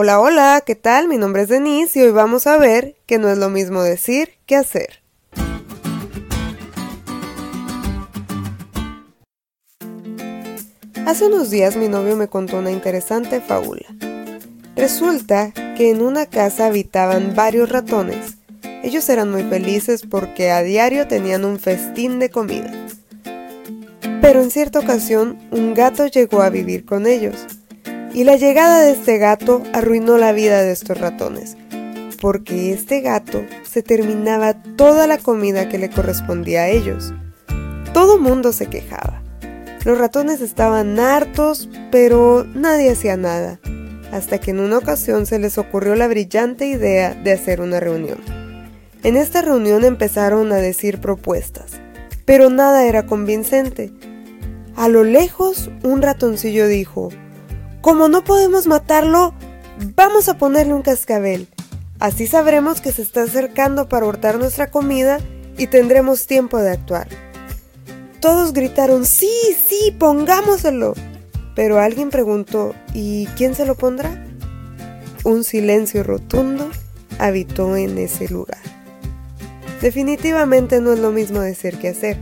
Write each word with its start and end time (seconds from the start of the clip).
Hola, 0.00 0.20
hola, 0.20 0.62
¿qué 0.64 0.76
tal? 0.76 1.08
Mi 1.08 1.18
nombre 1.18 1.42
es 1.42 1.48
Denise 1.48 1.98
y 1.98 2.02
hoy 2.02 2.12
vamos 2.12 2.46
a 2.46 2.56
ver 2.56 2.94
que 3.04 3.18
no 3.18 3.28
es 3.30 3.36
lo 3.36 3.48
mismo 3.48 3.82
decir 3.82 4.34
que 4.46 4.54
hacer. 4.54 5.02
Hace 11.04 11.26
unos 11.26 11.50
días 11.50 11.74
mi 11.74 11.88
novio 11.88 12.14
me 12.14 12.28
contó 12.28 12.58
una 12.58 12.70
interesante 12.70 13.40
fábula. 13.40 13.86
Resulta 14.76 15.50
que 15.76 15.90
en 15.90 16.00
una 16.00 16.26
casa 16.26 16.66
habitaban 16.66 17.34
varios 17.34 17.68
ratones. 17.68 18.36
Ellos 18.84 19.08
eran 19.08 19.32
muy 19.32 19.42
felices 19.42 20.02
porque 20.08 20.52
a 20.52 20.62
diario 20.62 21.08
tenían 21.08 21.44
un 21.44 21.58
festín 21.58 22.20
de 22.20 22.30
comida. 22.30 22.72
Pero 24.20 24.42
en 24.42 24.52
cierta 24.52 24.78
ocasión 24.78 25.40
un 25.50 25.74
gato 25.74 26.06
llegó 26.06 26.42
a 26.42 26.50
vivir 26.50 26.84
con 26.84 27.08
ellos 27.08 27.57
y 28.18 28.24
la 28.24 28.34
llegada 28.34 28.80
de 28.80 28.90
este 28.90 29.16
gato 29.18 29.62
arruinó 29.72 30.18
la 30.18 30.32
vida 30.32 30.60
de 30.64 30.72
estos 30.72 30.98
ratones, 30.98 31.56
porque 32.20 32.72
este 32.72 33.00
gato 33.00 33.44
se 33.62 33.80
terminaba 33.80 34.54
toda 34.54 35.06
la 35.06 35.18
comida 35.18 35.68
que 35.68 35.78
le 35.78 35.88
correspondía 35.88 36.62
a 36.62 36.68
ellos. 36.68 37.14
Todo 37.94 38.18
mundo 38.18 38.52
se 38.52 38.66
quejaba. 38.66 39.22
Los 39.84 39.98
ratones 39.98 40.40
estaban 40.40 40.98
hartos, 40.98 41.68
pero 41.92 42.44
nadie 42.54 42.90
hacía 42.90 43.16
nada, 43.16 43.60
hasta 44.10 44.38
que 44.38 44.50
en 44.50 44.58
una 44.58 44.78
ocasión 44.78 45.24
se 45.24 45.38
les 45.38 45.56
ocurrió 45.56 45.94
la 45.94 46.08
brillante 46.08 46.66
idea 46.66 47.14
de 47.14 47.30
hacer 47.30 47.60
una 47.60 47.78
reunión. 47.78 48.18
En 49.04 49.16
esta 49.16 49.42
reunión 49.42 49.84
empezaron 49.84 50.50
a 50.50 50.56
decir 50.56 51.00
propuestas, 51.00 51.70
pero 52.24 52.50
nada 52.50 52.84
era 52.84 53.06
convincente. 53.06 53.92
A 54.74 54.88
lo 54.88 55.04
lejos, 55.04 55.70
un 55.84 56.02
ratoncillo 56.02 56.66
dijo, 56.66 57.10
como 57.88 58.08
no 58.08 58.22
podemos 58.22 58.66
matarlo, 58.66 59.32
vamos 59.96 60.28
a 60.28 60.36
ponerle 60.36 60.74
un 60.74 60.82
cascabel. 60.82 61.48
Así 61.98 62.26
sabremos 62.26 62.82
que 62.82 62.92
se 62.92 63.00
está 63.00 63.22
acercando 63.22 63.88
para 63.88 64.04
hurtar 64.04 64.38
nuestra 64.38 64.70
comida 64.70 65.20
y 65.56 65.68
tendremos 65.68 66.26
tiempo 66.26 66.58
de 66.58 66.70
actuar. 66.70 67.08
Todos 68.20 68.52
gritaron, 68.52 69.06
sí, 69.06 69.32
sí, 69.66 69.96
pongámoselo. 69.98 70.92
Pero 71.54 71.78
alguien 71.78 72.10
preguntó, 72.10 72.74
¿y 72.92 73.24
quién 73.38 73.54
se 73.54 73.64
lo 73.64 73.74
pondrá? 73.74 74.22
Un 75.24 75.42
silencio 75.42 76.02
rotundo 76.02 76.68
habitó 77.18 77.74
en 77.74 77.96
ese 77.96 78.28
lugar. 78.28 78.60
Definitivamente 79.80 80.82
no 80.82 80.92
es 80.92 80.98
lo 80.98 81.10
mismo 81.10 81.40
decir 81.40 81.78
que 81.78 81.88
hacer. 81.88 82.18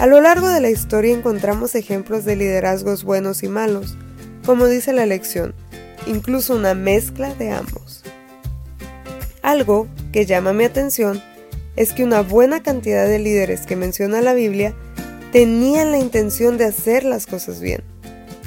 A 0.00 0.06
lo 0.06 0.20
largo 0.20 0.48
de 0.48 0.60
la 0.60 0.70
historia 0.70 1.14
encontramos 1.14 1.76
ejemplos 1.76 2.24
de 2.24 2.34
liderazgos 2.34 3.04
buenos 3.04 3.44
y 3.44 3.48
malos 3.48 3.96
como 4.48 4.66
dice 4.66 4.94
la 4.94 5.04
lección, 5.04 5.54
incluso 6.06 6.56
una 6.56 6.72
mezcla 6.72 7.34
de 7.34 7.50
ambos. 7.50 8.02
Algo 9.42 9.86
que 10.10 10.24
llama 10.24 10.54
mi 10.54 10.64
atención 10.64 11.22
es 11.76 11.92
que 11.92 12.02
una 12.02 12.22
buena 12.22 12.62
cantidad 12.62 13.06
de 13.06 13.18
líderes 13.18 13.66
que 13.66 13.76
menciona 13.76 14.22
la 14.22 14.32
Biblia 14.32 14.74
tenían 15.32 15.92
la 15.92 15.98
intención 15.98 16.56
de 16.56 16.64
hacer 16.64 17.04
las 17.04 17.26
cosas 17.26 17.60
bien, 17.60 17.82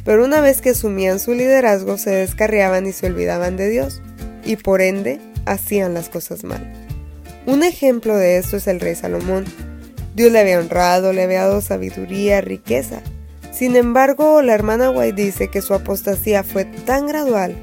pero 0.04 0.26
una 0.26 0.42
vez 0.42 0.62
que 0.62 0.72
asumían 0.72 1.20
su 1.20 1.36
liderazgo 1.36 2.00
se 2.00 2.10
descarriaban 2.10 2.88
y 2.88 2.94
se 2.94 3.06
olvidaban 3.06 3.56
de 3.56 3.70
Dios, 3.70 4.02
y 4.44 4.56
por 4.56 4.82
ende 4.82 5.22
hacían 5.46 5.94
las 5.94 6.10
cosas 6.10 6.44
mal. 6.44 6.68
Un 7.46 7.62
ejemplo 7.62 8.18
de 8.18 8.38
esto 8.38 8.58
es 8.58 8.66
el 8.66 8.80
rey 8.80 8.96
Salomón. 8.96 9.46
Dios 10.16 10.32
le 10.32 10.40
había 10.40 10.62
honrado, 10.62 11.14
le 11.14 11.22
había 11.22 11.42
dado 11.42 11.62
sabiduría, 11.62 12.42
riqueza, 12.42 13.04
sin 13.62 13.76
embargo, 13.76 14.42
la 14.42 14.56
hermana 14.56 14.90
White 14.90 15.22
dice 15.22 15.48
que 15.50 15.62
su 15.62 15.76
apostasía 15.76 16.44
fue 16.44 16.66
tan 16.66 17.06
gradual 17.06 17.56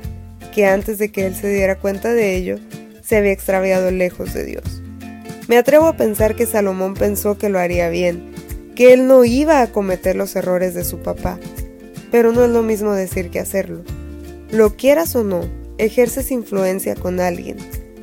que 0.55 0.65
antes 0.65 0.99
de 0.99 1.11
que 1.11 1.27
él 1.27 1.35
se 1.35 1.53
diera 1.53 1.81
cuenta 1.81 2.15
de 2.15 2.37
ello, 2.37 2.61
se 3.03 3.17
había 3.17 3.33
extraviado 3.33 3.91
lejos 3.91 4.33
de 4.33 4.45
Dios. 4.45 4.81
Me 5.49 5.59
atrevo 5.59 5.87
a 5.87 5.97
pensar 5.97 6.37
que 6.37 6.47
Salomón 6.47 6.95
pensó 6.95 7.37
que 7.37 7.49
lo 7.49 7.59
haría 7.59 7.89
bien, 7.89 8.31
que 8.77 8.93
él 8.93 9.09
no 9.09 9.25
iba 9.25 9.61
a 9.61 9.73
cometer 9.73 10.15
los 10.15 10.37
errores 10.37 10.73
de 10.73 10.85
su 10.85 11.01
papá, 11.01 11.37
pero 12.13 12.31
no 12.31 12.45
es 12.45 12.51
lo 12.51 12.63
mismo 12.63 12.93
decir 12.93 13.31
que 13.31 13.41
hacerlo. 13.41 13.83
Lo 14.53 14.77
quieras 14.77 15.17
o 15.17 15.25
no, 15.25 15.41
ejerces 15.79 16.31
influencia 16.31 16.95
con 16.95 17.19
alguien, 17.19 17.57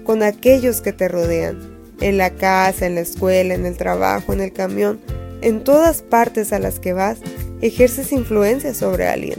con 0.03 0.21
aquellos 0.21 0.81
que 0.81 0.91
te 0.91 1.07
rodean, 1.07 1.61
en 2.01 2.17
la 2.17 2.31
casa, 2.31 2.87
en 2.87 2.95
la 2.95 3.01
escuela, 3.01 3.53
en 3.53 3.65
el 3.65 3.77
trabajo, 3.77 4.33
en 4.33 4.41
el 4.41 4.51
camión, 4.51 4.99
en 5.45 5.63
todas 5.63 6.01
partes 6.01 6.51
a 6.53 6.59
las 6.59 6.79
que 6.79 6.91
vas, 6.91 7.19
ejerces 7.61 8.11
influencia 8.11 8.73
sobre 8.73 9.07
alguien, 9.07 9.37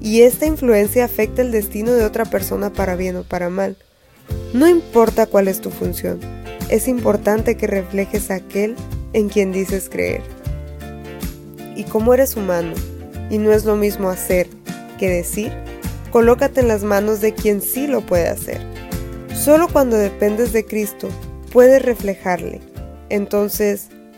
y 0.00 0.22
esta 0.22 0.46
influencia 0.46 1.04
afecta 1.04 1.42
el 1.42 1.52
destino 1.52 1.92
de 1.92 2.06
otra 2.06 2.24
persona 2.24 2.72
para 2.72 2.96
bien 2.96 3.16
o 3.16 3.24
para 3.24 3.50
mal. 3.50 3.76
No 4.54 4.66
importa 4.66 5.26
cuál 5.26 5.48
es 5.48 5.60
tu 5.60 5.68
función, 5.68 6.18
es 6.70 6.88
importante 6.88 7.58
que 7.58 7.66
reflejes 7.66 8.30
a 8.30 8.36
aquel 8.36 8.74
en 9.12 9.28
quien 9.28 9.52
dices 9.52 9.90
creer. 9.90 10.22
Y 11.76 11.84
como 11.84 12.14
eres 12.14 12.36
humano, 12.36 12.72
y 13.28 13.36
no 13.36 13.52
es 13.52 13.66
lo 13.66 13.76
mismo 13.76 14.08
hacer 14.08 14.46
que 14.98 15.10
decir, 15.10 15.52
colócate 16.10 16.60
en 16.60 16.68
las 16.68 16.84
manos 16.84 17.20
de 17.20 17.34
quien 17.34 17.60
sí 17.60 17.86
lo 17.86 18.00
puede 18.00 18.28
hacer. 18.28 18.62
Solo 19.34 19.68
cuando 19.68 19.98
dependes 19.98 20.54
de 20.54 20.64
Cristo 20.64 21.10
puedes 21.52 21.82
reflejarle. 21.82 22.62
Entonces, 23.10 23.88